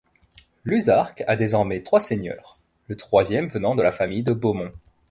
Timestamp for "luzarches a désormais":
0.65-1.83